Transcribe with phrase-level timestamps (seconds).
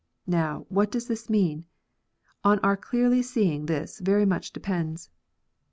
[0.25, 1.65] Now, what does this mean?
[2.43, 5.11] On our clearly seeing this very much depends.